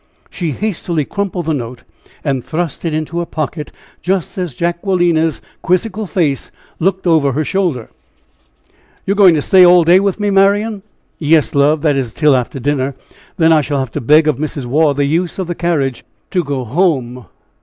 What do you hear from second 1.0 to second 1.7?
crumpled the